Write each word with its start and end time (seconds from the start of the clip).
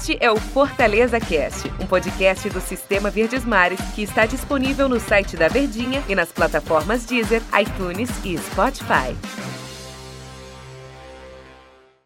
Este 0.00 0.16
é 0.18 0.30
o 0.30 0.36
Fortaleza 0.36 1.20
Cast, 1.20 1.68
um 1.78 1.86
podcast 1.86 2.48
do 2.48 2.58
Sistema 2.58 3.10
Verdes 3.10 3.44
Mares 3.44 3.78
que 3.94 4.00
está 4.00 4.24
disponível 4.24 4.88
no 4.88 4.98
site 4.98 5.36
da 5.36 5.46
Verdinha 5.46 6.02
e 6.08 6.14
nas 6.14 6.32
plataformas 6.32 7.04
Deezer, 7.04 7.42
iTunes 7.60 8.08
e 8.24 8.38
Spotify. 8.38 9.14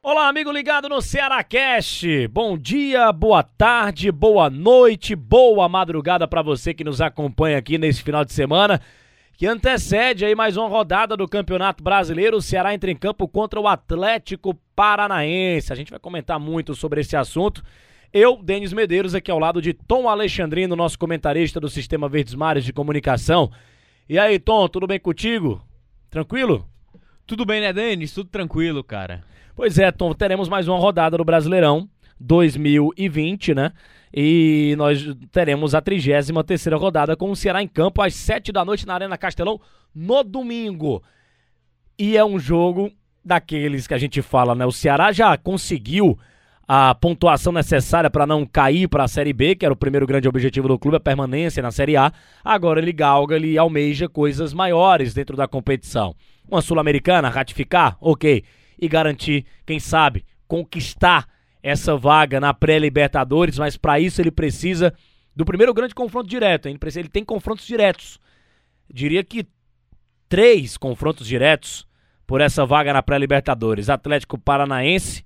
Olá, 0.02 0.26
amigo 0.26 0.50
ligado 0.50 0.88
no 0.88 1.00
Ceará 1.00 1.44
Cast. 1.44 2.26
Bom 2.26 2.58
dia, 2.58 3.12
boa 3.12 3.44
tarde, 3.44 4.10
boa 4.10 4.50
noite, 4.50 5.14
boa 5.14 5.68
madrugada 5.68 6.26
para 6.26 6.42
você 6.42 6.74
que 6.74 6.82
nos 6.82 7.00
acompanha 7.00 7.58
aqui 7.58 7.78
nesse 7.78 8.02
final 8.02 8.24
de 8.24 8.32
semana 8.32 8.80
que 9.36 9.46
antecede 9.46 10.24
aí 10.24 10.34
mais 10.34 10.56
uma 10.56 10.68
rodada 10.68 11.16
do 11.16 11.28
Campeonato 11.28 11.82
Brasileiro. 11.82 12.36
O 12.36 12.42
Ceará 12.42 12.72
entra 12.72 12.90
em 12.90 12.96
campo 12.96 13.26
contra 13.26 13.60
o 13.60 13.66
Atlético 13.66 14.54
Paranaense. 14.76 15.72
A 15.72 15.76
gente 15.76 15.90
vai 15.90 15.98
comentar 15.98 16.38
muito 16.38 16.74
sobre 16.74 17.00
esse 17.00 17.16
assunto. 17.16 17.62
Eu, 18.12 18.40
Denis 18.40 18.72
Medeiros, 18.72 19.14
aqui 19.14 19.30
ao 19.30 19.40
lado 19.40 19.60
de 19.60 19.72
Tom 19.72 20.08
Alexandrino, 20.08 20.76
nosso 20.76 20.96
comentarista 20.96 21.58
do 21.58 21.68
Sistema 21.68 22.08
Verdes 22.08 22.34
Mares 22.34 22.64
de 22.64 22.72
Comunicação. 22.72 23.50
E 24.08 24.18
aí, 24.18 24.38
Tom, 24.38 24.68
tudo 24.68 24.86
bem 24.86 25.00
contigo? 25.00 25.60
Tranquilo? 26.08 26.68
Tudo 27.26 27.44
bem, 27.44 27.60
né, 27.60 27.72
Denis? 27.72 28.12
Tudo 28.12 28.30
tranquilo, 28.30 28.84
cara. 28.84 29.24
Pois 29.56 29.78
é, 29.78 29.90
Tom, 29.90 30.12
teremos 30.14 30.48
mais 30.48 30.68
uma 30.68 30.78
rodada 30.78 31.18
do 31.18 31.24
Brasileirão 31.24 31.88
2020, 32.20 33.54
né? 33.54 33.72
E 34.16 34.76
nós 34.78 35.04
teremos 35.32 35.74
a 35.74 35.80
33 35.80 36.66
rodada 36.74 37.16
com 37.16 37.32
o 37.32 37.36
Ceará 37.36 37.60
em 37.60 37.66
campo 37.66 38.00
às 38.00 38.14
7 38.14 38.52
da 38.52 38.64
noite 38.64 38.86
na 38.86 38.94
Arena 38.94 39.18
Castelão 39.18 39.60
no 39.92 40.22
domingo. 40.22 41.02
E 41.98 42.16
é 42.16 42.24
um 42.24 42.38
jogo 42.38 42.92
daqueles 43.24 43.88
que 43.88 43.94
a 43.94 43.98
gente 43.98 44.22
fala, 44.22 44.54
né? 44.54 44.64
O 44.64 44.70
Ceará 44.70 45.10
já 45.10 45.36
conseguiu 45.36 46.16
a 46.66 46.94
pontuação 46.94 47.52
necessária 47.52 48.08
para 48.08 48.24
não 48.24 48.46
cair 48.46 48.88
para 48.88 49.02
a 49.02 49.08
Série 49.08 49.32
B, 49.32 49.56
que 49.56 49.64
era 49.64 49.74
o 49.74 49.76
primeiro 49.76 50.06
grande 50.06 50.28
objetivo 50.28 50.68
do 50.68 50.78
clube, 50.78 50.96
a 50.96 51.00
permanência 51.00 51.60
na 51.60 51.72
Série 51.72 51.96
A. 51.96 52.12
Agora 52.44 52.80
ele 52.80 52.92
galga, 52.92 53.34
ele 53.34 53.58
almeja 53.58 54.08
coisas 54.08 54.52
maiores 54.52 55.12
dentro 55.12 55.36
da 55.36 55.48
competição. 55.48 56.14
Uma 56.48 56.62
Sul-Americana, 56.62 57.28
ratificar, 57.28 57.96
ok. 58.00 58.44
E 58.78 58.88
garantir, 58.88 59.44
quem 59.66 59.80
sabe, 59.80 60.24
conquistar 60.46 61.26
essa 61.64 61.96
vaga 61.96 62.38
na 62.38 62.52
pré-Libertadores, 62.52 63.58
mas 63.58 63.74
para 63.74 63.98
isso 63.98 64.20
ele 64.20 64.30
precisa 64.30 64.92
do 65.34 65.46
primeiro 65.46 65.72
grande 65.72 65.94
confronto 65.94 66.28
direto. 66.28 66.68
Ele, 66.68 66.76
precisa, 66.76 67.00
ele 67.00 67.08
tem 67.08 67.24
confrontos 67.24 67.66
diretos. 67.66 68.20
Diria 68.92 69.24
que 69.24 69.48
três 70.28 70.76
confrontos 70.76 71.26
diretos 71.26 71.88
por 72.26 72.42
essa 72.42 72.66
vaga 72.66 72.92
na 72.92 73.02
pré-Libertadores: 73.02 73.88
Atlético 73.88 74.36
Paranaense, 74.36 75.24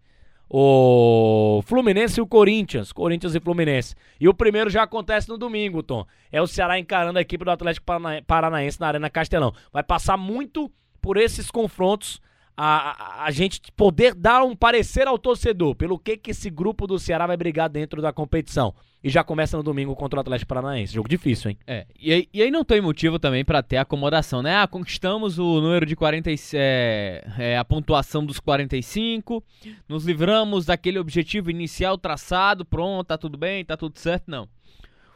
o 0.48 1.60
Fluminense 1.66 2.20
e 2.20 2.22
o 2.22 2.26
Corinthians. 2.26 2.92
Corinthians 2.92 3.34
e 3.34 3.40
Fluminense. 3.40 3.96
E 4.20 4.28
o 4.28 4.32
primeiro 4.32 4.70
já 4.70 4.84
acontece 4.84 5.28
no 5.28 5.36
domingo, 5.36 5.82
Tom. 5.82 6.06
É 6.30 6.40
o 6.40 6.46
Ceará 6.46 6.78
encarando 6.78 7.18
a 7.18 7.22
equipe 7.22 7.44
do 7.44 7.50
Atlético 7.50 7.86
Paranaense 8.28 8.80
na 8.80 8.86
Arena 8.86 9.10
Castelão. 9.10 9.52
Vai 9.72 9.82
passar 9.82 10.16
muito 10.16 10.70
por 11.02 11.16
esses 11.16 11.50
confrontos 11.50 12.20
a, 12.60 13.24
a, 13.24 13.30
gente 13.30 13.60
poder 13.76 14.14
dar 14.16 14.42
um 14.42 14.56
parecer 14.56 15.06
ao 15.06 15.16
torcedor 15.16 15.76
pelo 15.76 15.96
que, 15.96 16.16
que 16.16 16.32
esse 16.32 16.50
grupo 16.50 16.88
do 16.88 16.98
Ceará 16.98 17.24
vai 17.24 17.36
brigar 17.36 17.68
dentro 17.68 18.02
da 18.02 18.12
competição. 18.12 18.74
E 19.02 19.08
já 19.08 19.22
começa 19.22 19.56
no 19.56 19.62
domingo 19.62 19.94
contra 19.94 20.18
o 20.18 20.20
Atlético 20.20 20.48
Paranaense. 20.48 20.92
Jogo 20.92 21.08
difícil, 21.08 21.52
hein? 21.52 21.58
É, 21.64 21.86
e 21.96 22.12
aí, 22.12 22.28
e 22.34 22.42
aí 22.42 22.50
não 22.50 22.64
tem 22.64 22.80
motivo 22.80 23.16
também 23.16 23.44
para 23.44 23.62
ter 23.62 23.76
acomodação, 23.76 24.42
né? 24.42 24.56
Ah, 24.56 24.66
conquistamos 24.66 25.38
o 25.38 25.60
número 25.60 25.86
de 25.86 25.94
40, 25.94 26.30
é, 26.54 27.24
é, 27.38 27.56
a 27.56 27.64
pontuação 27.64 28.26
dos 28.26 28.40
45, 28.40 29.40
nos 29.88 30.04
livramos 30.04 30.66
daquele 30.66 30.98
objetivo 30.98 31.52
inicial 31.52 31.96
traçado, 31.96 32.64
pronto, 32.64 33.06
tá 33.06 33.16
tudo 33.16 33.38
bem, 33.38 33.64
tá 33.64 33.76
tudo 33.76 33.96
certo. 34.00 34.24
Não. 34.26 34.48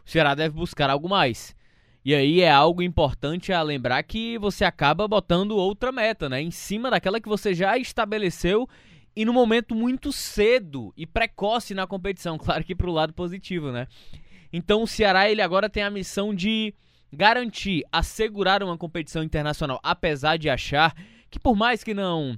O 0.07 0.11
Ceará 0.11 0.37
deve 0.37 0.55
buscar 0.55 0.89
algo 0.91 1.09
mais. 1.09 1.57
E 2.05 2.15
aí 2.15 2.41
é 2.41 2.51
algo 2.51 2.83
importante 2.83 3.53
a 3.53 3.63
lembrar 3.63 4.03
que 4.03 4.37
você 4.39 4.65
acaba 4.65 5.07
botando 5.07 5.53
outra 5.53 5.93
meta, 5.93 6.29
né? 6.29 6.43
Em 6.43 6.51
cima 6.51 6.91
daquela 6.91 7.21
que 7.21 7.29
você 7.29 7.55
já 7.55 7.79
estabeleceu 7.79 8.69
e 9.15 9.25
no 9.25 9.33
momento 9.33 9.73
muito 9.75 10.13
cedo 10.13 10.93
e 10.97 11.07
precoce 11.07 11.75
na 11.75 11.87
competição, 11.87 12.37
claro 12.39 12.65
que 12.65 12.75
para 12.75 12.91
o 12.91 12.93
lado 12.93 13.13
positivo, 13.13 13.71
né? 13.71 13.87
Então 14.53 14.83
o 14.83 14.87
Ceará 14.87 15.31
ele 15.31 15.41
agora 15.41 15.71
tem 15.71 15.85
a 15.85 15.91
missão 15.91 16.35
de 16.35 16.75
garantir, 17.13 17.85
assegurar 17.93 18.65
uma 18.65 18.77
competição 18.77 19.23
internacional, 19.23 19.79
apesar 19.83 20.39
de 20.39 20.51
achar 20.51 20.95
que 21.31 21.39
por 21.39 21.55
mais 21.55 21.85
que 21.85 21.95
não 21.95 22.37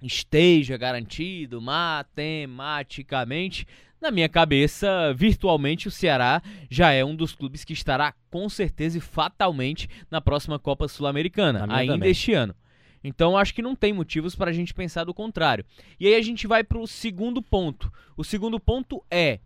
esteja 0.00 0.76
garantido 0.76 1.60
matematicamente, 1.60 3.66
na 4.04 4.10
minha 4.10 4.28
cabeça, 4.28 5.14
virtualmente 5.14 5.88
o 5.88 5.90
Ceará 5.90 6.42
já 6.70 6.92
é 6.92 7.02
um 7.02 7.16
dos 7.16 7.34
clubes 7.34 7.64
que 7.64 7.72
estará 7.72 8.14
com 8.30 8.50
certeza 8.50 8.98
e 8.98 9.00
fatalmente 9.00 9.88
na 10.10 10.20
próxima 10.20 10.58
Copa 10.58 10.86
Sul-Americana, 10.86 11.66
ainda 11.70 11.94
também. 11.94 12.10
este 12.10 12.34
ano. 12.34 12.54
Então 13.02 13.36
acho 13.36 13.54
que 13.54 13.62
não 13.62 13.74
tem 13.74 13.94
motivos 13.94 14.34
para 14.34 14.50
a 14.50 14.52
gente 14.52 14.74
pensar 14.74 15.04
do 15.04 15.14
contrário. 15.14 15.64
E 15.98 16.06
aí 16.06 16.14
a 16.16 16.22
gente 16.22 16.46
vai 16.46 16.62
para 16.62 16.78
o 16.78 16.86
segundo 16.86 17.40
ponto. 17.40 17.90
O 18.14 18.22
segundo 18.22 18.60
ponto 18.60 19.02
é 19.10 19.40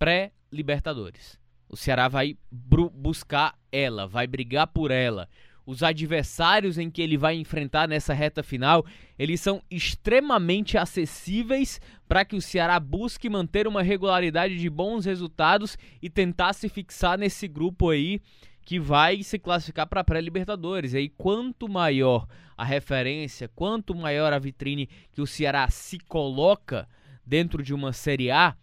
pré-Libertadores. 0.00 1.38
O 1.68 1.76
Ceará 1.76 2.08
vai 2.08 2.36
buscar 2.50 3.56
ela, 3.70 4.06
vai 4.06 4.26
brigar 4.26 4.66
por 4.66 4.90
ela 4.90 5.28
os 5.64 5.82
adversários 5.82 6.78
em 6.78 6.90
que 6.90 7.00
ele 7.00 7.16
vai 7.16 7.36
enfrentar 7.36 7.88
nessa 7.88 8.12
reta 8.12 8.42
final, 8.42 8.84
eles 9.18 9.40
são 9.40 9.62
extremamente 9.70 10.76
acessíveis 10.76 11.80
para 12.08 12.24
que 12.24 12.36
o 12.36 12.42
Ceará 12.42 12.78
busque 12.80 13.28
manter 13.28 13.66
uma 13.66 13.82
regularidade 13.82 14.58
de 14.58 14.68
bons 14.68 15.04
resultados 15.04 15.78
e 16.00 16.10
tentar 16.10 16.52
se 16.52 16.68
fixar 16.68 17.18
nesse 17.18 17.46
grupo 17.46 17.90
aí 17.90 18.20
que 18.64 18.78
vai 18.78 19.22
se 19.22 19.38
classificar 19.38 19.86
para 19.86 20.00
a 20.00 20.04
pré-Libertadores. 20.04 20.94
Aí, 20.94 21.08
quanto 21.08 21.68
maior 21.68 22.26
a 22.56 22.64
referência, 22.64 23.48
quanto 23.48 23.94
maior 23.94 24.32
a 24.32 24.38
vitrine 24.38 24.88
que 25.12 25.20
o 25.20 25.26
Ceará 25.26 25.68
se 25.68 25.98
coloca 25.98 26.88
dentro 27.26 27.62
de 27.62 27.74
uma 27.74 27.92
Série 27.92 28.30
A, 28.30 28.56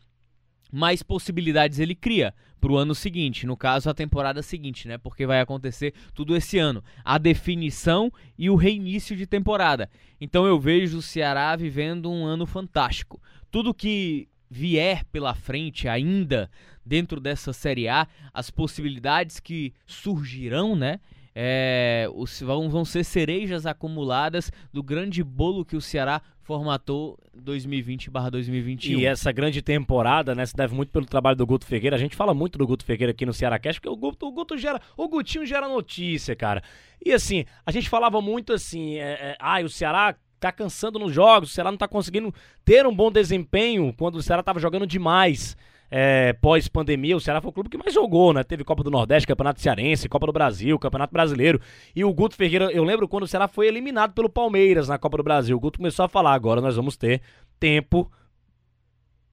mais 0.71 1.01
possibilidades 1.03 1.79
ele 1.79 1.95
cria 1.95 2.33
para 2.59 2.71
o 2.71 2.77
ano 2.77 2.93
seguinte, 2.93 3.47
no 3.47 3.55
caso 3.55 3.89
a 3.89 3.93
temporada 3.93 4.41
seguinte, 4.41 4.87
né? 4.87 4.97
Porque 4.97 5.25
vai 5.25 5.39
acontecer 5.39 5.93
tudo 6.13 6.35
esse 6.35 6.57
ano, 6.57 6.83
a 7.03 7.17
definição 7.17 8.11
e 8.37 8.49
o 8.49 8.55
reinício 8.55 9.15
de 9.15 9.25
temporada. 9.25 9.89
Então 10.19 10.45
eu 10.45 10.59
vejo 10.59 10.97
o 10.97 11.01
Ceará 11.01 11.55
vivendo 11.55 12.11
um 12.11 12.25
ano 12.25 12.45
fantástico. 12.45 13.21
Tudo 13.49 13.73
que 13.73 14.27
vier 14.49 15.05
pela 15.05 15.33
frente 15.33 15.87
ainda 15.87 16.49
dentro 16.85 17.19
dessa 17.19 17.53
Série 17.53 17.87
A, 17.87 18.07
as 18.33 18.49
possibilidades 18.49 19.39
que 19.39 19.73
surgirão, 19.85 20.75
né? 20.75 20.99
É, 21.35 22.09
os, 22.15 22.41
vão, 22.41 22.69
vão 22.69 22.83
ser 22.83 23.03
cerejas 23.03 23.65
acumuladas 23.65 24.51
do 24.73 24.81
grande 24.81 25.23
bolo 25.23 25.63
que 25.63 25.77
o 25.77 25.81
Ceará 25.81 26.21
formatou 26.49 27.15
2020/2021. 27.39 28.97
E 28.97 29.05
essa 29.05 29.31
grande 29.31 29.61
temporada, 29.61 30.33
né, 30.33 30.43
se 30.47 30.55
deve 30.55 30.73
muito 30.73 30.91
pelo 30.91 31.05
trabalho 31.05 31.37
do 31.37 31.45
Guto 31.45 31.63
Ferreira. 31.63 31.95
A 31.95 31.99
gente 31.99 32.15
fala 32.15 32.33
muito 32.33 32.57
do 32.57 32.65
Guto 32.65 32.83
Ferreira 32.83 33.11
aqui 33.11 33.23
no 33.23 33.31
Ceará 33.31 33.59
Cast, 33.59 33.79
porque 33.79 33.93
o 33.93 33.95
Guto, 33.95 34.25
o 34.25 34.31
Guto 34.31 34.57
gera, 34.57 34.81
o 34.97 35.07
Gutinho 35.07 35.45
gera 35.45 35.67
notícia, 35.67 36.35
cara. 36.35 36.63
E 37.05 37.13
assim, 37.13 37.45
a 37.63 37.71
gente 37.71 37.87
falava 37.87 38.19
muito 38.19 38.51
assim, 38.51 38.95
é, 38.95 39.11
é, 39.11 39.37
ah, 39.39 39.61
o 39.61 39.69
Ceará 39.69 40.15
tá 40.39 40.51
cansando 40.51 40.97
nos 40.97 41.13
jogos, 41.13 41.51
o 41.51 41.53
Ceará 41.53 41.69
não 41.69 41.77
tá 41.77 41.87
conseguindo 41.87 42.33
ter 42.65 42.87
um 42.87 42.95
bom 42.95 43.11
desempenho 43.11 43.93
quando 43.95 44.15
o 44.15 44.23
Ceará 44.23 44.41
tava 44.41 44.59
jogando 44.59 44.87
demais 44.87 45.55
é, 45.91 46.33
pós-pandemia, 46.33 47.17
o 47.17 47.19
Ceará 47.19 47.41
foi 47.41 47.49
o 47.49 47.53
clube 47.53 47.69
que 47.69 47.77
mais 47.77 47.93
jogou, 47.93 48.31
né? 48.31 48.43
Teve 48.43 48.63
Copa 48.63 48.83
do 48.83 48.91
Nordeste, 48.91 49.25
Campeonato 49.27 49.59
Cearense, 49.59 50.07
Copa 50.07 50.27
do 50.27 50.33
Brasil, 50.33 50.77
Campeonato 50.77 51.11
Brasileiro. 51.11 51.59
E 51.95 52.05
o 52.05 52.13
Guto 52.13 52.35
Ferreira, 52.35 52.71
eu 52.71 52.83
lembro 52.83 53.07
quando 53.07 53.23
o 53.23 53.27
Ceará 53.27 53.47
foi 53.47 53.67
eliminado 53.67 54.13
pelo 54.13 54.29
Palmeiras 54.29 54.87
na 54.87 54.99
Copa 54.99 55.17
do 55.17 55.23
Brasil. 55.23 55.57
O 55.57 55.59
Guto 55.59 55.79
começou 55.79 56.05
a 56.05 56.09
falar: 56.09 56.33
agora 56.33 56.61
nós 56.61 56.75
vamos 56.75 56.95
ter 56.95 57.21
tempo 57.59 58.11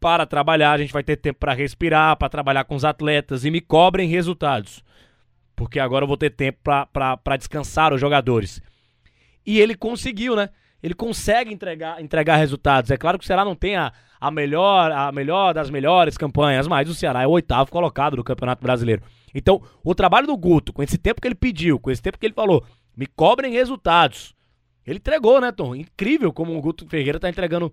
para 0.00 0.24
trabalhar, 0.24 0.72
a 0.72 0.78
gente 0.78 0.92
vai 0.92 1.02
ter 1.02 1.16
tempo 1.16 1.38
para 1.38 1.52
respirar, 1.52 2.16
para 2.16 2.28
trabalhar 2.28 2.64
com 2.64 2.74
os 2.74 2.84
atletas 2.84 3.44
e 3.44 3.50
me 3.50 3.60
cobrem 3.60 4.08
resultados. 4.08 4.82
Porque 5.54 5.78
agora 5.78 6.04
eu 6.04 6.08
vou 6.08 6.16
ter 6.16 6.30
tempo 6.30 6.58
para 6.62 7.36
descansar 7.36 7.92
os 7.92 8.00
jogadores. 8.00 8.62
E 9.44 9.58
ele 9.58 9.74
conseguiu, 9.74 10.36
né? 10.36 10.50
Ele 10.82 10.94
consegue 10.94 11.52
entregar, 11.52 12.00
entregar 12.02 12.36
resultados. 12.36 12.90
É 12.90 12.96
claro 12.96 13.18
que 13.18 13.24
o 13.24 13.26
Ceará 13.26 13.44
não 13.44 13.54
tem 13.54 13.76
a, 13.76 13.92
a 14.20 14.30
melhor, 14.30 14.90
a 14.92 15.12
melhor 15.12 15.54
das 15.54 15.70
melhores 15.70 16.16
campanhas, 16.16 16.66
mas 16.66 16.88
o 16.88 16.94
Ceará 16.94 17.22
é 17.22 17.26
o 17.26 17.30
oitavo 17.30 17.70
colocado 17.70 18.16
do 18.16 18.24
Campeonato 18.24 18.62
Brasileiro. 18.62 19.02
Então, 19.34 19.62
o 19.84 19.94
trabalho 19.94 20.26
do 20.26 20.36
Guto, 20.36 20.72
com 20.72 20.82
esse 20.82 20.96
tempo 20.96 21.20
que 21.20 21.28
ele 21.28 21.34
pediu, 21.34 21.78
com 21.78 21.90
esse 21.90 22.02
tempo 22.02 22.18
que 22.18 22.26
ele 22.26 22.34
falou, 22.34 22.64
me 22.96 23.06
cobrem 23.06 23.52
resultados. 23.52 24.34
Ele 24.86 24.98
entregou, 24.98 25.40
né, 25.40 25.52
Tom? 25.52 25.74
Incrível 25.74 26.32
como 26.32 26.56
o 26.56 26.60
Guto 26.60 26.88
Ferreira 26.88 27.20
tá 27.20 27.28
entregando 27.28 27.72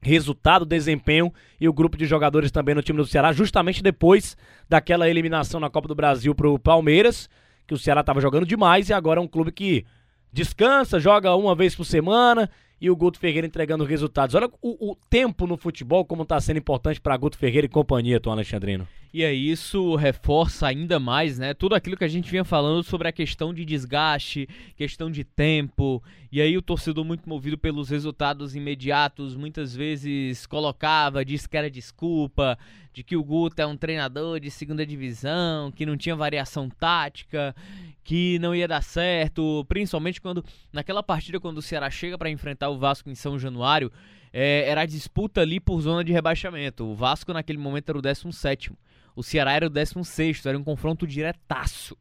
resultado, 0.00 0.64
desempenho 0.64 1.32
e 1.60 1.68
o 1.68 1.72
grupo 1.72 1.96
de 1.96 2.06
jogadores 2.06 2.50
também 2.50 2.74
no 2.74 2.82
time 2.82 2.98
do 2.98 3.06
Ceará, 3.06 3.32
justamente 3.32 3.82
depois 3.82 4.36
daquela 4.68 5.08
eliminação 5.08 5.58
na 5.58 5.68
Copa 5.68 5.88
do 5.88 5.94
Brasil 5.94 6.34
pro 6.34 6.58
Palmeiras, 6.58 7.28
que 7.66 7.74
o 7.74 7.78
Ceará 7.78 8.04
tava 8.04 8.20
jogando 8.20 8.46
demais 8.46 8.88
e 8.88 8.92
agora 8.92 9.20
é 9.20 9.22
um 9.22 9.28
clube 9.28 9.50
que 9.50 9.84
descansa, 10.32 11.00
joga 11.00 11.34
uma 11.34 11.54
vez 11.54 11.74
por 11.74 11.84
semana 11.84 12.48
e 12.80 12.90
o 12.90 12.96
Guto 12.96 13.18
Ferreira 13.18 13.46
entregando 13.46 13.84
resultados. 13.84 14.34
Olha 14.34 14.50
o, 14.60 14.92
o 14.92 14.96
tempo 15.08 15.46
no 15.46 15.56
futebol 15.56 16.04
como 16.04 16.22
está 16.22 16.40
sendo 16.40 16.58
importante 16.58 17.00
para 17.00 17.16
Guto 17.16 17.38
Ferreira 17.38 17.66
e 17.66 17.70
companhia, 17.70 18.20
Tom 18.20 18.32
Alexandrino. 18.32 18.86
E 19.16 19.24
aí 19.24 19.50
isso 19.50 19.94
reforça 19.96 20.66
ainda 20.66 21.00
mais, 21.00 21.38
né, 21.38 21.54
tudo 21.54 21.74
aquilo 21.74 21.96
que 21.96 22.04
a 22.04 22.08
gente 22.08 22.30
vinha 22.30 22.44
falando 22.44 22.82
sobre 22.82 23.08
a 23.08 23.12
questão 23.12 23.54
de 23.54 23.64
desgaste, 23.64 24.46
questão 24.76 25.10
de 25.10 25.24
tempo. 25.24 26.02
E 26.30 26.38
aí 26.38 26.54
o 26.54 26.60
torcedor 26.60 27.02
muito 27.02 27.26
movido 27.26 27.56
pelos 27.56 27.88
resultados 27.88 28.54
imediatos, 28.54 29.34
muitas 29.34 29.74
vezes 29.74 30.44
colocava, 30.44 31.24
disse 31.24 31.48
que 31.48 31.56
era 31.56 31.70
desculpa, 31.70 32.58
de 32.92 33.02
que 33.02 33.16
o 33.16 33.24
Guto 33.24 33.62
é 33.62 33.66
um 33.66 33.74
treinador 33.74 34.38
de 34.38 34.50
segunda 34.50 34.84
divisão, 34.84 35.72
que 35.72 35.86
não 35.86 35.96
tinha 35.96 36.14
variação 36.14 36.68
tática, 36.68 37.56
que 38.04 38.38
não 38.38 38.54
ia 38.54 38.68
dar 38.68 38.82
certo, 38.82 39.64
principalmente 39.66 40.20
quando 40.20 40.44
naquela 40.70 41.02
partida 41.02 41.40
quando 41.40 41.56
o 41.56 41.62
Ceará 41.62 41.88
chega 41.88 42.18
para 42.18 42.28
enfrentar 42.28 42.68
o 42.68 42.76
Vasco 42.76 43.08
em 43.08 43.14
São 43.14 43.38
Januário, 43.38 43.90
é, 44.30 44.68
era 44.68 44.82
a 44.82 44.86
disputa 44.86 45.40
ali 45.40 45.58
por 45.58 45.80
zona 45.80 46.04
de 46.04 46.12
rebaixamento. 46.12 46.84
O 46.84 46.94
Vasco 46.94 47.32
naquele 47.32 47.56
momento 47.56 47.88
era 47.88 47.98
o 47.98 48.02
17 48.02 48.70
o 49.16 49.22
Ceará 49.22 49.54
era 49.54 49.66
o 49.66 49.70
16, 49.70 50.44
era 50.44 50.58
um 50.58 50.62
confronto 50.62 51.06
diretaço. 51.06 51.96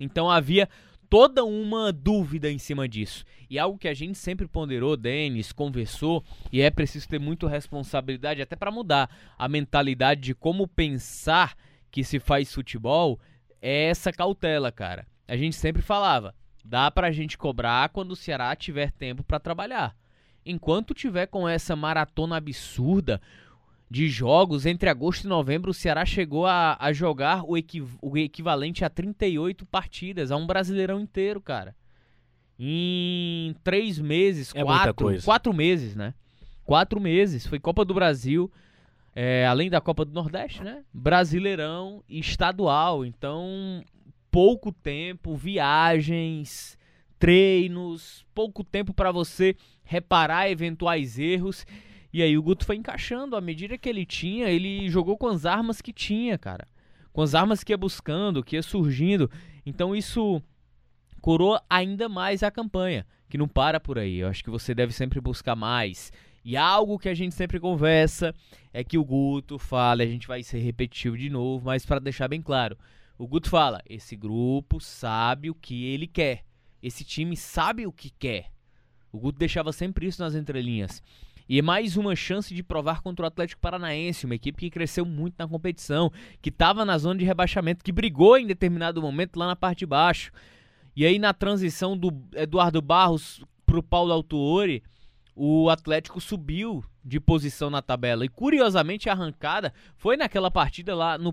Então 0.00 0.30
havia 0.30 0.68
toda 1.08 1.44
uma 1.44 1.92
dúvida 1.92 2.50
em 2.50 2.58
cima 2.58 2.88
disso. 2.88 3.24
E 3.48 3.58
algo 3.58 3.78
que 3.78 3.86
a 3.86 3.94
gente 3.94 4.18
sempre 4.18 4.48
ponderou, 4.48 4.96
Denis, 4.96 5.52
conversou, 5.52 6.24
e 6.50 6.60
é 6.60 6.70
preciso 6.70 7.08
ter 7.08 7.20
muita 7.20 7.48
responsabilidade 7.48 8.42
até 8.42 8.56
para 8.56 8.70
mudar 8.70 9.08
a 9.38 9.48
mentalidade 9.48 10.22
de 10.22 10.34
como 10.34 10.66
pensar 10.66 11.54
que 11.90 12.02
se 12.02 12.18
faz 12.18 12.52
futebol, 12.52 13.20
é 13.60 13.84
essa 13.84 14.10
cautela, 14.12 14.72
cara. 14.72 15.06
A 15.28 15.36
gente 15.36 15.56
sempre 15.56 15.82
falava, 15.82 16.34
dá 16.64 16.90
pra 16.90 17.12
gente 17.12 17.38
cobrar 17.38 17.88
quando 17.90 18.12
o 18.12 18.16
Ceará 18.16 18.54
tiver 18.56 18.90
tempo 18.92 19.22
para 19.22 19.38
trabalhar. 19.38 19.96
Enquanto 20.44 20.94
tiver 20.94 21.26
com 21.26 21.48
essa 21.48 21.74
maratona 21.74 22.36
absurda, 22.36 23.20
de 23.88 24.08
jogos, 24.08 24.66
entre 24.66 24.88
agosto 24.88 25.24
e 25.24 25.28
novembro, 25.28 25.70
o 25.70 25.74
Ceará 25.74 26.04
chegou 26.04 26.46
a, 26.46 26.76
a 26.78 26.92
jogar 26.92 27.44
o, 27.44 27.56
equi, 27.56 27.84
o 28.02 28.18
equivalente 28.18 28.84
a 28.84 28.90
38 28.90 29.64
partidas, 29.64 30.30
a 30.30 30.36
um 30.36 30.46
brasileirão 30.46 31.00
inteiro, 31.00 31.40
cara. 31.40 31.74
Em 32.58 33.54
três 33.62 33.98
meses, 33.98 34.52
é 34.54 34.64
quatro, 34.64 35.22
quatro 35.22 35.52
meses, 35.52 35.94
né? 35.94 36.14
Quatro 36.64 37.00
meses. 37.00 37.46
Foi 37.46 37.60
Copa 37.60 37.84
do 37.84 37.94
Brasil, 37.94 38.50
é, 39.14 39.46
além 39.46 39.70
da 39.70 39.80
Copa 39.80 40.04
do 40.04 40.12
Nordeste, 40.12 40.64
né? 40.64 40.82
Brasileirão 40.92 42.02
e 42.08 42.18
estadual. 42.18 43.04
Então, 43.04 43.84
pouco 44.30 44.72
tempo, 44.72 45.36
viagens, 45.36 46.76
treinos, 47.18 48.26
pouco 48.34 48.64
tempo 48.64 48.92
para 48.92 49.12
você 49.12 49.54
reparar 49.84 50.50
eventuais 50.50 51.18
erros. 51.18 51.64
E 52.16 52.22
aí 52.22 52.38
o 52.38 52.42
Guto 52.42 52.64
foi 52.64 52.76
encaixando, 52.76 53.36
à 53.36 53.42
medida 53.42 53.76
que 53.76 53.86
ele 53.86 54.06
tinha, 54.06 54.48
ele 54.48 54.88
jogou 54.88 55.18
com 55.18 55.26
as 55.26 55.44
armas 55.44 55.82
que 55.82 55.92
tinha, 55.92 56.38
cara. 56.38 56.66
Com 57.12 57.20
as 57.20 57.34
armas 57.34 57.62
que 57.62 57.74
ia 57.74 57.76
buscando, 57.76 58.42
que 58.42 58.56
ia 58.56 58.62
surgindo. 58.62 59.30
Então 59.66 59.94
isso 59.94 60.42
curou 61.20 61.60
ainda 61.68 62.08
mais 62.08 62.42
a 62.42 62.50
campanha, 62.50 63.06
que 63.28 63.36
não 63.36 63.46
para 63.46 63.78
por 63.78 63.98
aí. 63.98 64.20
Eu 64.20 64.28
acho 64.28 64.42
que 64.42 64.48
você 64.48 64.74
deve 64.74 64.94
sempre 64.94 65.20
buscar 65.20 65.54
mais. 65.54 66.10
E 66.42 66.56
algo 66.56 66.98
que 66.98 67.10
a 67.10 67.12
gente 67.12 67.34
sempre 67.34 67.60
conversa 67.60 68.34
é 68.72 68.82
que 68.82 68.96
o 68.96 69.04
Guto 69.04 69.58
fala, 69.58 70.02
a 70.02 70.06
gente 70.06 70.26
vai 70.26 70.42
ser 70.42 70.60
repetitivo 70.60 71.18
de 71.18 71.28
novo, 71.28 71.66
mas 71.66 71.84
para 71.84 72.00
deixar 72.00 72.28
bem 72.28 72.40
claro, 72.40 72.78
o 73.18 73.28
Guto 73.28 73.50
fala: 73.50 73.82
esse 73.86 74.16
grupo 74.16 74.80
sabe 74.80 75.50
o 75.50 75.54
que 75.54 75.84
ele 75.84 76.06
quer. 76.06 76.44
Esse 76.82 77.04
time 77.04 77.36
sabe 77.36 77.86
o 77.86 77.92
que 77.92 78.08
quer. 78.08 78.46
O 79.12 79.18
Guto 79.18 79.38
deixava 79.38 79.70
sempre 79.70 80.06
isso 80.06 80.22
nas 80.22 80.34
entrelinhas. 80.34 81.02
E 81.48 81.62
mais 81.62 81.96
uma 81.96 82.16
chance 82.16 82.52
de 82.52 82.62
provar 82.62 83.00
contra 83.02 83.24
o 83.24 83.28
Atlético 83.28 83.60
Paranaense, 83.60 84.26
uma 84.26 84.34
equipe 84.34 84.58
que 84.58 84.70
cresceu 84.70 85.04
muito 85.04 85.34
na 85.38 85.46
competição, 85.46 86.10
que 86.42 86.48
estava 86.48 86.84
na 86.84 86.98
zona 86.98 87.18
de 87.18 87.24
rebaixamento, 87.24 87.84
que 87.84 87.92
brigou 87.92 88.36
em 88.36 88.46
determinado 88.46 89.00
momento 89.00 89.38
lá 89.38 89.46
na 89.46 89.56
parte 89.56 89.80
de 89.80 89.86
baixo. 89.86 90.32
E 90.96 91.06
aí 91.06 91.18
na 91.18 91.32
transição 91.32 91.96
do 91.96 92.12
Eduardo 92.34 92.82
Barros 92.82 93.44
para 93.64 93.78
o 93.78 93.82
Paulo 93.82 94.12
Autuori, 94.12 94.82
o 95.34 95.68
Atlético 95.68 96.20
subiu 96.20 96.82
de 97.04 97.20
posição 97.20 97.70
na 97.70 97.82
tabela. 97.82 98.24
E 98.24 98.28
curiosamente 98.28 99.08
a 99.08 99.12
arrancada 99.12 99.72
foi 99.96 100.16
naquela 100.16 100.50
partida 100.50 100.96
lá 100.96 101.16
no 101.18 101.32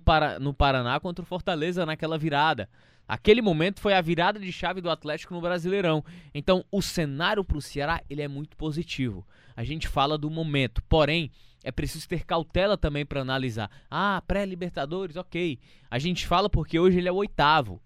Paraná 0.54 1.00
contra 1.00 1.24
o 1.24 1.26
Fortaleza, 1.26 1.86
naquela 1.86 2.18
virada. 2.18 2.70
Aquele 3.08 3.42
momento 3.42 3.82
foi 3.82 3.94
a 3.94 4.02
virada 4.02 4.40
de 4.40 4.52
chave 4.52 4.80
do 4.80 4.90
Atlético 4.90 5.34
no 5.34 5.42
Brasileirão. 5.42 6.04
Então, 6.34 6.64
o 6.72 6.82
cenário 6.82 7.44
para 7.44 7.58
o 7.58 7.62
Ceará 7.62 8.02
ele 8.10 8.22
é 8.22 8.28
muito 8.28 8.56
positivo. 8.56 9.26
A 9.56 9.64
gente 9.64 9.88
fala 9.88 10.18
do 10.18 10.30
momento, 10.30 10.82
porém, 10.84 11.30
é 11.64 11.72
preciso 11.72 12.08
ter 12.08 12.26
cautela 12.26 12.78
também 12.78 13.06
para 13.06 13.22
analisar. 13.22 13.70
Ah, 13.90 14.22
pré-Libertadores, 14.26 15.16
ok. 15.16 15.60
A 15.90 16.00
gente 16.00 16.26
fala 16.26 16.50
porque 16.50 16.80
hoje 16.80 16.98
ele 16.98 17.10
é 17.10 17.12
o 17.12 17.16
oitavo. 17.16 17.82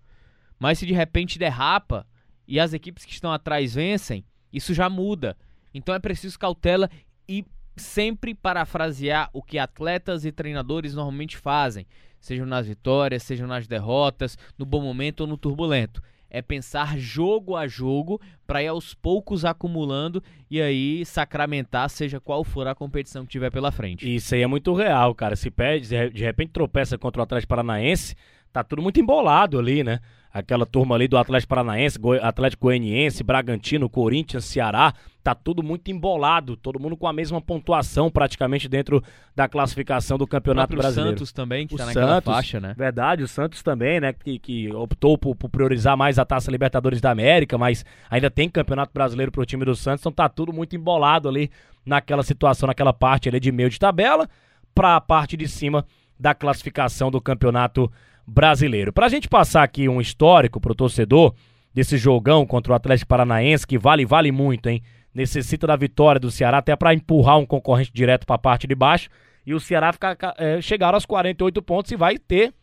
Mas 0.59 0.79
se 0.79 0.85
de 0.85 0.93
repente 0.93 1.37
derrapa 1.37 2.05
e 2.47 2.59
as 2.59 2.73
equipes 2.73 3.05
que 3.05 3.13
estão 3.13 3.31
atrás 3.31 3.75
vencem, 3.75 4.25
isso 4.51 4.73
já 4.73 4.89
muda. 4.89 5.37
Então 5.73 5.93
é 5.93 5.99
preciso 5.99 6.39
cautela 6.39 6.89
e 7.27 7.45
sempre 7.75 8.33
parafrasear 8.33 9.29
o 9.33 9.43
que 9.43 9.59
atletas 9.59 10.25
e 10.25 10.31
treinadores 10.31 10.95
normalmente 10.95 11.37
fazem 11.37 11.85
sejam 12.19 12.45
nas 12.45 12.67
vitórias, 12.67 13.23
sejam 13.23 13.47
nas 13.47 13.67
derrotas, 13.67 14.37
no 14.57 14.65
bom 14.65 14.81
momento 14.81 15.21
ou 15.21 15.27
no 15.27 15.37
turbulento. 15.37 16.01
É 16.29 16.41
pensar 16.41 16.97
jogo 16.97 17.55
a 17.55 17.67
jogo 17.67 18.19
para 18.45 18.61
ir 18.61 18.67
aos 18.67 18.93
poucos 18.93 19.45
acumulando 19.45 20.21
e 20.51 20.61
aí 20.61 21.05
sacramentar, 21.05 21.89
seja 21.89 22.19
qual 22.19 22.43
for 22.43 22.67
a 22.67 22.75
competição 22.75 23.25
que 23.25 23.31
tiver 23.31 23.49
pela 23.49 23.71
frente. 23.71 24.13
Isso 24.13 24.35
aí 24.35 24.41
é 24.41 24.47
muito 24.47 24.73
real, 24.73 25.15
cara. 25.15 25.37
Se 25.37 25.49
pede, 25.49 25.87
de 25.87 26.23
repente 26.23 26.51
tropeça 26.51 26.97
contra 26.97 27.21
o 27.21 27.23
Atlético 27.23 27.49
Paranaense, 27.49 28.13
tá 28.51 28.61
tudo 28.63 28.81
muito 28.81 28.99
embolado 28.99 29.57
ali, 29.57 29.83
né? 29.83 29.99
Aquela 30.37 30.65
turma 30.65 30.95
ali 30.95 31.07
do 31.07 31.17
Atlético 31.17 31.49
Paranaense, 31.49 31.97
Atlético 32.21 32.67
Goianiense, 32.67 33.23
Bragantino, 33.23 33.89
Corinthians, 33.89 34.45
Ceará, 34.45 34.93
tá 35.23 35.33
tudo 35.33 35.63
muito 35.63 35.89
embolado, 35.89 36.55
todo 36.55 36.79
mundo 36.79 36.95
com 36.95 37.07
a 37.07 37.13
mesma 37.13 37.41
pontuação 37.41 38.09
praticamente 38.09 38.69
dentro 38.69 39.03
da 39.35 39.47
classificação 39.47 40.17
do 40.17 40.27
Campeonato 40.27 40.73
o 40.73 40.77
Brasileiro. 40.77 41.15
O 41.15 41.19
Santos 41.19 41.31
também, 41.31 41.67
que 41.67 41.75
o 41.75 41.77
tá 41.77 41.85
naquela 41.87 42.15
Santos, 42.15 42.33
faixa, 42.33 42.59
né? 42.59 42.75
Verdade, 42.77 43.23
o 43.23 43.27
Santos 43.27 43.63
também, 43.63 43.99
né, 43.99 44.13
que, 44.13 44.39
que 44.39 44.73
optou 44.73 45.17
por, 45.17 45.35
por, 45.35 45.49
priorizar 45.49 45.97
mais 45.97 46.19
a 46.19 46.25
Taça 46.25 46.51
Libertadores 46.51 47.01
da 47.01 47.11
América, 47.11 47.57
mas 47.57 47.83
ainda 48.09 48.29
tem 48.29 48.47
Campeonato 48.49 48.93
Brasileiro 48.93 49.31
pro 49.31 49.45
time 49.45 49.65
do 49.65 49.75
Santos, 49.75 50.01
então 50.01 50.11
tá 50.11 50.29
tudo 50.29 50.53
muito 50.53 50.75
embolado 50.75 51.27
ali 51.27 51.49
naquela 51.85 52.23
situação, 52.23 52.67
naquela 52.67 52.93
parte 52.93 53.27
ali 53.27 53.39
de 53.39 53.51
meio 53.51 53.69
de 53.69 53.79
tabela, 53.79 54.29
para 54.73 54.95
a 54.95 55.01
parte 55.01 55.35
de 55.35 55.47
cima 55.47 55.85
da 56.19 56.33
classificação 56.33 57.09
do 57.09 57.19
Campeonato 57.19 57.81
brasileiro. 57.81 58.07
Para 58.33 59.05
a 59.05 59.09
gente 59.09 59.29
passar 59.29 59.63
aqui 59.63 59.87
um 59.87 60.01
histórico 60.01 60.59
para 60.59 60.71
o 60.71 60.75
torcedor 60.75 61.33
desse 61.73 61.97
jogão 61.97 62.45
contra 62.45 62.73
o 62.73 62.75
Atlético 62.75 63.07
Paranaense, 63.07 63.65
que 63.65 63.77
vale, 63.77 64.05
vale 64.05 64.31
muito, 64.31 64.67
hein? 64.67 64.81
Necessita 65.13 65.65
da 65.65 65.75
vitória 65.75 66.19
do 66.19 66.29
Ceará 66.29 66.57
até 66.57 66.75
para 66.75 66.93
empurrar 66.93 67.37
um 67.37 67.45
concorrente 67.45 67.91
direto 67.93 68.25
para 68.25 68.35
a 68.35 68.39
parte 68.39 68.67
de 68.67 68.75
baixo. 68.75 69.09
E 69.45 69.53
o 69.53 69.59
Ceará 69.59 69.93
ficar, 69.93 70.17
é, 70.37 70.61
chegar 70.61 70.93
aos 70.93 71.05
48 71.05 71.61
pontos 71.61 71.91
e 71.91 71.95
vai 71.95 72.17
ter, 72.17 72.53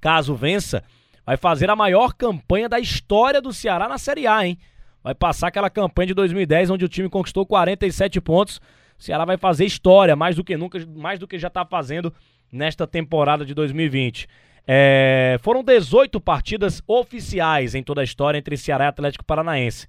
caso 0.00 0.34
vença, 0.34 0.82
vai 1.26 1.36
fazer 1.36 1.68
a 1.68 1.76
maior 1.76 2.14
campanha 2.14 2.68
da 2.68 2.78
história 2.78 3.42
do 3.42 3.52
Ceará 3.52 3.88
na 3.88 3.98
Série 3.98 4.26
A, 4.26 4.46
hein? 4.46 4.56
Vai 5.02 5.14
passar 5.14 5.48
aquela 5.48 5.68
campanha 5.68 6.06
de 6.06 6.14
2010 6.14 6.70
onde 6.70 6.84
o 6.84 6.88
time 6.88 7.08
conquistou 7.10 7.44
47 7.44 8.20
pontos. 8.20 8.58
O 8.98 9.02
Ceará 9.02 9.24
vai 9.24 9.36
fazer 9.36 9.64
história, 9.64 10.14
mais 10.14 10.36
do 10.36 10.44
que 10.44 10.56
nunca, 10.56 10.78
mais 10.94 11.18
do 11.18 11.26
que 11.26 11.38
já 11.38 11.48
está 11.48 11.64
fazendo 11.64 12.14
nesta 12.50 12.86
temporada 12.86 13.44
de 13.44 13.52
2020. 13.52 14.28
É, 14.66 15.38
foram 15.42 15.62
18 15.62 16.20
partidas 16.20 16.82
oficiais 16.86 17.74
em 17.74 17.82
toda 17.82 18.00
a 18.00 18.04
história 18.04 18.38
entre 18.38 18.56
Ceará 18.56 18.86
e 18.86 18.88
Atlético 18.88 19.24
Paranaense. 19.24 19.86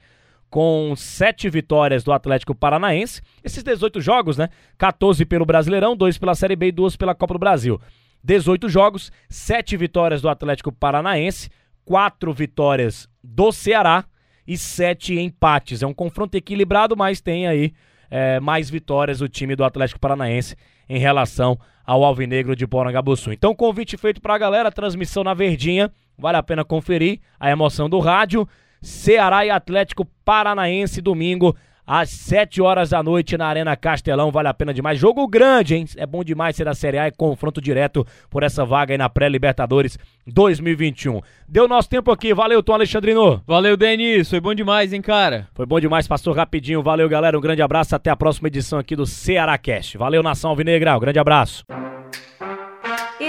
Com 0.50 0.94
sete 0.96 1.50
vitórias 1.50 2.04
do 2.04 2.12
Atlético 2.12 2.54
Paranaense. 2.54 3.22
Esses 3.44 3.64
18 3.64 4.00
jogos, 4.00 4.38
né? 4.38 4.50
14 4.78 5.26
pelo 5.26 5.46
Brasileirão, 5.46 5.96
2 5.96 6.18
pela 6.18 6.36
Série 6.36 6.56
B 6.56 6.68
e 6.68 6.72
2 6.72 6.96
pela 6.96 7.16
Copa 7.16 7.34
do 7.34 7.40
Brasil. 7.40 7.80
18 8.24 8.70
jogos, 8.70 9.12
7 9.30 9.78
vitórias 9.78 10.22
do 10.22 10.30
Atlético 10.30 10.72
Paranaense, 10.72 11.50
4 11.84 12.34
vitórias 12.34 13.08
do 13.24 13.52
Ceará 13.52 14.06
e 14.48 14.58
7 14.58 15.20
empates. 15.20 15.84
É 15.84 15.88
um 15.88 15.94
confronto 15.94 16.36
equilibrado, 16.36 16.96
mas 16.96 17.22
tem 17.22 17.48
aí 17.48 17.74
é, 18.16 18.40
mais 18.40 18.70
vitórias 18.70 19.20
o 19.20 19.28
time 19.28 19.58
do 19.58 19.64
Atlético 19.66 20.00
Paranaense 20.00 20.56
em 20.88 20.98
relação 20.98 21.60
ao 21.86 22.02
Alvinegro 22.02 22.56
de 22.56 22.66
Porangabuçu. 22.66 23.34
Então, 23.34 23.54
convite 23.54 23.98
feito 23.98 24.22
para 24.22 24.36
a 24.36 24.38
galera, 24.38 24.72
transmissão 24.72 25.22
na 25.22 25.34
Verdinha, 25.34 25.92
vale 26.18 26.38
a 26.38 26.44
pena 26.44 26.64
conferir 26.64 27.20
a 27.38 27.52
emoção 27.52 27.90
do 27.90 28.00
rádio. 28.00 28.48
Ceará 28.82 29.46
e 29.46 29.50
Atlético 29.50 30.06
Paranaense, 30.24 31.02
domingo, 31.02 31.58
às 31.86 32.10
7 32.10 32.62
horas 32.62 32.90
da 32.90 33.02
noite 33.04 33.38
na 33.38 33.48
Arena 33.48 33.76
Castelão. 33.76 34.32
Vale 34.32 34.48
a 34.48 34.54
pena 34.54 34.74
demais. 34.74 35.00
Jogo 35.00 35.28
grande, 35.28 35.76
hein? 35.76 35.86
É 35.98 36.06
bom 36.06 36.24
demais 36.24 36.56
ser 36.56 36.66
da 36.66 36.74
Série 36.74 36.98
A 36.98 37.08
e 37.08 37.12
confronto 37.12 37.62
direto 37.62 38.06
por 38.30 38.44
essa 38.44 38.66
vaga 38.66 38.94
aí 38.94 38.98
na 38.98 39.10
pré-Libertadores 39.10 39.98
2021. 40.28 41.22
Deu 41.48 41.68
nosso 41.68 41.90
tempo 41.90 42.12
aqui. 42.12 42.34
Valeu, 42.34 42.64
Tom 42.64 42.74
Alexandrino. 42.74 43.42
Valeu, 43.46 43.78
Denis. 43.78 44.30
Foi 44.30 44.40
bom 44.40 44.54
demais, 44.54 44.94
hein, 44.94 45.02
cara? 45.02 45.48
Foi 45.54 45.66
bom 45.66 45.80
demais, 45.80 46.08
passou 46.08 46.34
rapidinho. 46.34 46.82
Valeu, 46.82 47.08
galera. 47.08 47.38
Um 47.38 47.42
grande 47.42 47.62
abraço. 47.62 47.96
Até 47.96 48.10
a 48.10 48.16
próxima 48.16 48.48
edição 48.48 48.80
aqui 48.80 48.96
do 48.96 49.06
Ceará 49.06 49.58
Cast. 49.58 49.98
Valeu, 49.98 50.24
Nação 50.24 50.50
Alvinegra. 50.52 50.96
Um 50.98 51.00
grande 51.00 51.20
abraço. 51.20 51.64